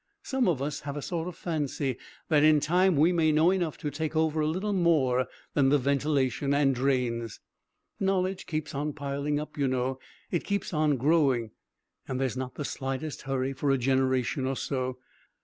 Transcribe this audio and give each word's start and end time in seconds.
Some 0.23 0.47
of 0.47 0.63
us 0.63 0.79
have 0.79 0.97
a 0.97 1.01
sort 1.03 1.27
of 1.27 1.35
fancy 1.35 1.95
that 2.27 2.41
in 2.41 2.59
time 2.59 2.95
we 2.97 3.11
may 3.11 3.31
know 3.31 3.51
enough 3.51 3.77
to 3.77 3.91
take 3.91 4.15
over 4.15 4.41
a 4.41 4.47
little 4.47 4.73
more 4.73 5.27
than 5.53 5.69
the 5.69 5.77
ventilation 5.77 6.55
and 6.55 6.73
drains. 6.73 7.39
Knowledge 7.99 8.47
keeps 8.47 8.73
on 8.73 8.93
piling 8.93 9.39
up, 9.39 9.59
you 9.59 9.67
know. 9.67 9.99
It 10.31 10.43
keeps 10.43 10.73
on 10.73 10.97
growing. 10.97 11.51
And 12.07 12.19
there's 12.19 12.35
not 12.35 12.55
the 12.55 12.65
slightest 12.65 13.21
hurry 13.21 13.53
for 13.53 13.69
a 13.69 13.77
generation 13.77 14.47
or 14.47 14.55
so. 14.55 14.97